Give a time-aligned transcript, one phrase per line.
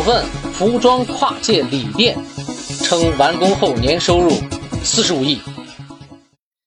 [0.00, 0.24] 股份
[0.54, 2.16] 服装跨界锂电，
[2.82, 4.30] 称完工后年收入
[4.82, 5.38] 四十五亿。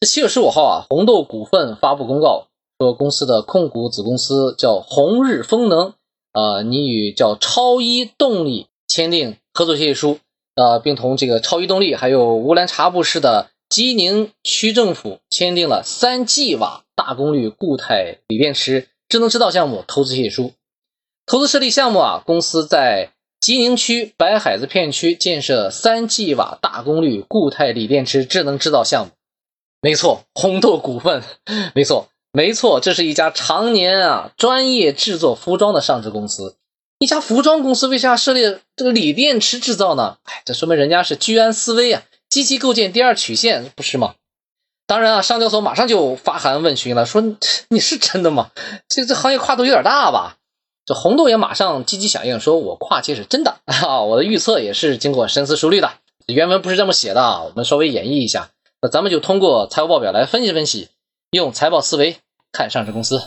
[0.00, 2.46] 七月十五号啊，红豆股份发布公告
[2.78, 5.92] 说，公司的控股子公司叫红日风能，
[6.32, 10.20] 呃，拟与叫超一动力签订合作协议书，
[10.54, 20.52] 呃，并同这个超一动力还有乌兰察布市的基宁区政府签订了三 G 瓦大功率固态锂电池智能制造项目投资协议书。
[21.26, 23.10] 投资设立项目啊，公司在
[23.48, 29.12] 吉宁区白海子片区建设三 G 瓦大功率固态锂电池智能制造项目。
[29.80, 31.22] 没错，红豆股份，
[31.74, 36.56] 没错，没错，这是一家常年啊专业制作服装的上市公司。
[36.98, 40.18] 一家服装公司为啥设立这个锂电池制造呢？
[40.24, 44.16] 哎，这说明人家是居安思危啊，积极构建第二曲线，不是吗？
[44.86, 47.24] 当然啊，上交所马上就发函问询了，说
[47.70, 48.50] 你是真的吗？
[48.90, 50.36] 这这行业跨度有点大吧？
[50.88, 55.92] 这红豆也马上积极响应，说我跨界是真的 啊，我的预测也是经过深思熟虑的。
[56.28, 58.48] 原文不是这么写的，我们稍微演绎一下。
[58.80, 60.88] 那咱们就通过财务报表来分析分析，
[61.32, 62.16] 用财报思维
[62.52, 63.20] 看上市公司。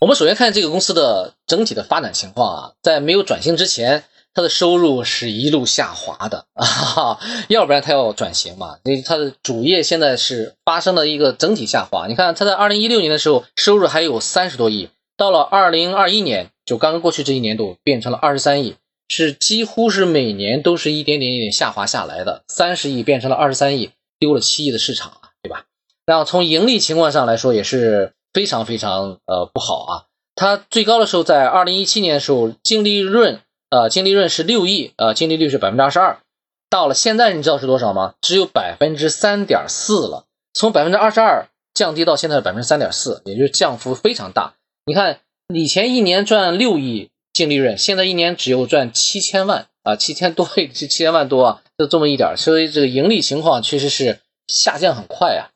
[0.00, 8.76] 我们首先看这个公司的整体的发展情况啊，在没有转型之前，它的收入是一路下滑的 啊，哈要不然它要转型嘛？
[8.84, 12.06] 因为它的主业现在是发生了一个整体下滑。
[12.06, 14.88] 你看，它在二零一六年的时候收入还有三十多亿。
[15.20, 18.76] 到了二零二一年，就刚刚过去这一年度，变成了二十三亿，
[19.06, 22.42] 是几乎是每年都是一点点一点下滑下来的。
[22.48, 25.66] 三十亿变成了二十三亿，丢了七亿的市场啊，对吧？
[26.06, 29.92] 然后从盈利情况上来说，也是非常非常呃不好啊。
[30.34, 36.18] 它最高的时候在二零一七年的时候，净利润呃净利润是六亿，呃净利率是百分之二十二。
[36.70, 38.14] 到了现在，你知道是多少吗？
[38.22, 40.24] 只有百分之三点四了，
[40.54, 44.54] 从百分之二十二降低到现在的百分之三点四，也就是降幅非常大。
[44.86, 45.20] 你看，
[45.54, 55.52] 以前一年赚六亿净利润，现在一年只有赚七千万啊，七千多亿，七千万多啊，就这么一点，所以这个盈利情况确实是下降很快啊。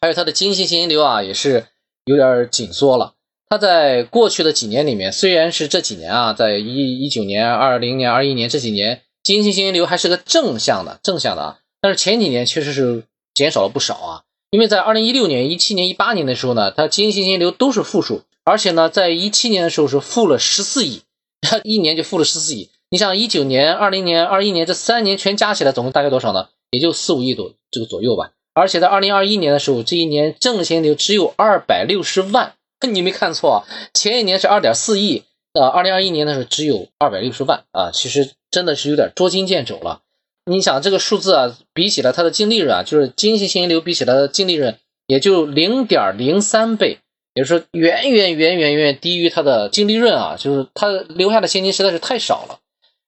[0.00, 1.66] 还有它的经营现金流啊，也是
[2.06, 3.14] 有点紧缩了。
[3.48, 14.22] 它在过去的几年里面，虽然是这几年啊，在一一九年、二零年、二一年这几年，经营现金流还是个正向的，正向的啊，但是前几年确实是减少了不少啊。
[14.50, 18.22] 因为在二零一六年、一七年、一八年的时候呢，它经营现金流都是负数。
[18.44, 21.02] 而且呢，在一七年的时候是负了十四亿，
[21.64, 22.70] 一年就负了十四亿。
[22.90, 26.48] 你想一九年、二零年、二一年这三年全加起来，总共大概多少呢？
[26.70, 28.32] 也就四五亿多这个左右吧。
[28.54, 32.54] 而且在二零二一年的时候，这一年正现金流只有二百六十万，
[32.90, 33.64] 你没看错，
[33.94, 35.22] 前一年是二点四亿，
[35.54, 40.00] 呃，二零二一年的时候只有二百六十万啊，其实真的是有点捉襟见肘了。
[40.44, 44.76] 你想这个数字啊，比起来它的净利润啊，就是经营现金流比起来的净利润
[45.06, 46.98] 也就零点零三倍。
[47.34, 52.58] 也就是说，远远远远远低于它的净利润啊，就是它留下的现金实在是太少了。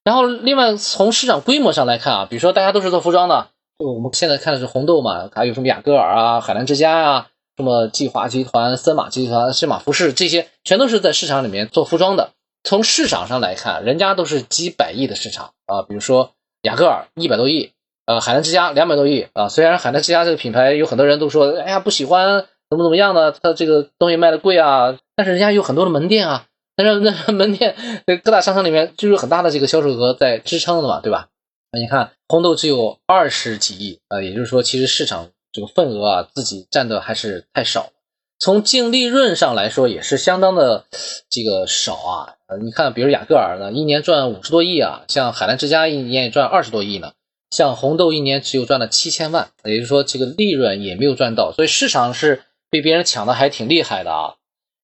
[0.02, 3.48] 然后，另外从市场规模上来看啊，比如说大家都是做服装的，
[3.78, 7.26] 就我们现在看的是红豆嘛，还有什么雅戈尔啊、海澜之家呀、
[7.56, 12.30] 什么计华集团、森马集团、森马服饰这些，全都是在市场里面做服装的。
[12.62, 17.72] 从市场上来看，人家都是几百亿的市场啊，比如说雅戈尔一百多亿，
[18.06, 19.48] 呃，海澜之家两百多亿啊。
[19.48, 22.46] 虽然海澜之家这个品牌有很多人都说，哎呀不喜欢。
[22.74, 23.32] 怎么怎么样呢？
[23.32, 26.46] 它这个东西卖的贵啊，但是人家有很多的门店啊，
[26.76, 27.76] 但是那门店
[28.24, 31.28] 各大商场里面就有很大的这个销售额在支撑的嘛，对吧？
[31.70, 37.90] 那你看红豆只有二十几亿啊，也就是说，其实市场这个份额啊，自己占的还是太少。
[38.38, 40.84] 从净利润上来说，也是相当的
[41.30, 42.34] 这个少啊。
[42.62, 47.12] 你看，比如雅戈尔呢，一年赚五十多亿啊，像海澜之家一年也赚二十多亿呢。
[47.50, 52.42] 像红豆一年只有赚了七千万，也就是说，这个利润也没有赚到，所以市场是。
[52.74, 54.34] 被别人抢的还挺厉害的啊，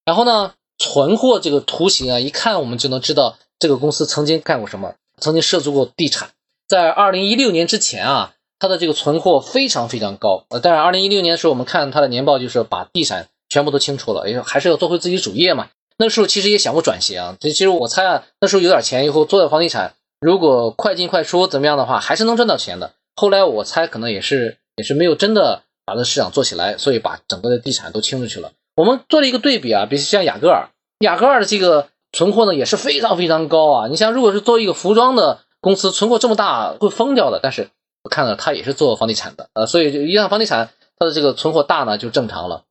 [0.05, 6.31] 然后呢，存货这个图形啊，一看我们就能知道这个公司曾经干过什么，曾经涉足过地产。
[6.69, 10.45] 在二零一六年之前啊，它的这个存货非常非常高。
[10.51, 15.67] 呃，当然二零一六年的时候，我们看它的年报，就是把地产全部都清除了，因为还是要做回自己主业嘛。
[15.99, 22.93] 那时候其实也想过转型，这其实我猜啊，那时候有点钱以后做点房地产，如果快进快出怎么样的话，还是能赚到钱的。
[23.17, 25.65] 后来我猜可能也是也是没有真的。
[25.91, 28.53] 把这市场做起来，所以把整个的地产都清出去了。
[28.77, 30.69] 我们做了一个对比啊，比如像雅戈尔，
[31.01, 33.89] 雅戈尔的这个存货呢也是非常非常高啊。
[33.89, 37.41] 你像如果是做一个服装的公司，存货这么大会疯掉的。
[37.43, 37.71] 但是
[38.05, 42.63] 我看到他也是做房地产的，呃，所以一旦房地产它的这个存货大呢，就正常了。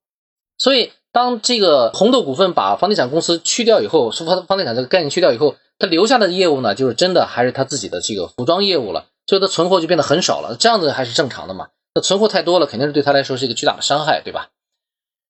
[0.57, 10.55] 所以当这个红豆股份把房地产公司去掉以后，说房房地产这个概念去掉以后，它留下的业务呢，就是真的还是它自己的这个服装业务了，所以它存货就变得很少了。
[10.57, 11.67] 这样子还是正常的嘛。
[11.93, 14.49] 那存货太多了，肯定是对他来说是一个巨大的伤害，对吧？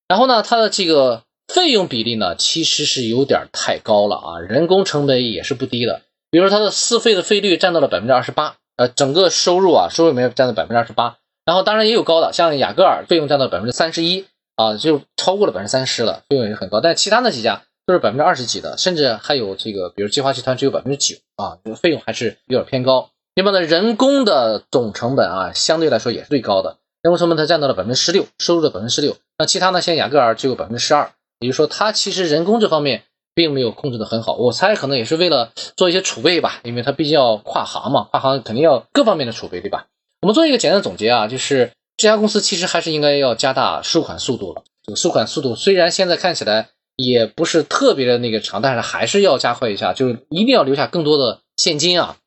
[0.08, 6.02] 然后呢，它的这个费用比例呢，其实是有点太高了啊，人工成本也是不低的。
[6.30, 11.16] 比如说它的四费的费率占到了百分之二十八，呃，整个收入啊，收入里面占到百分之二十八。
[11.44, 16.80] 然后当然也有高的，像雅戈尔费用占到百分之三十一啊，就超过了百分之三十了，费用也很高。
[16.80, 23.10] 但其他那几家都是百分之二十几的，甚至还有这个，比如计划集团只有百分之九啊，这个费用还是有点偏高。
[23.40, 29.16] 另外呢，人工的总成本啊，相对来说也是最高的，人工成本它占到了百分之十六，收入的百分之十六。
[29.38, 33.04] 那其他呢，像雅戈尔只有百分之十二，也就是说它其实人工这方面
[33.34, 34.34] 并没有控制的很好。
[34.34, 39.86] 我猜可能也是为了做一些储备吧，因为它毕竟要跨行嘛，跨行肯定要各方面的储备，对吧？
[40.20, 44.62] 我们做一个简单的总结啊，就是这家公司其实还是应该要加大收款速度了。
[44.84, 52.18] 这个收款速度虽然现在看起来也不是特别的那个长，但是还是要加快一下，就是一定要留下更多的现金啊。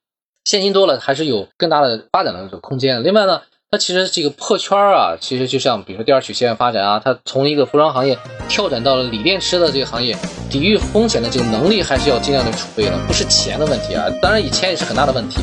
[0.45, 3.03] 现金多了，还是有更大的发展的这个空间。
[3.03, 3.41] 另外呢，
[3.71, 8.17] 它其实这个破圈啊，其实就像比如说第二曲线发展啊，它从一个服装行业
[8.49, 10.15] 跳转到了锂电池的这个行业，
[10.49, 14.05] 抵御风险的这个能力还是要尽量的储备的，不是钱的问题啊。
[14.21, 15.39] 当然，以前也是很大的问题，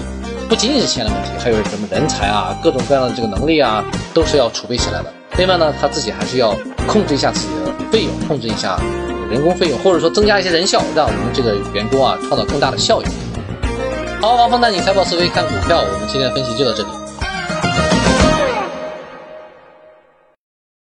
[0.48, 3.82] 不仅仅是钱的问题，还有什么人才啊，各种各样的这个能力啊，
[4.12, 5.12] 都是要储备起来的。
[5.38, 6.54] 另外呢，他自己还是要
[6.86, 8.78] 控制一下自己的费用，控制一下
[9.30, 13.06] 人工费用，或者说增加一些人效，让我们这个员工啊创造更大的效益。
[14.20, 16.99] 好，王峰带你财宝思维看股票，我们今天的分析就到这里。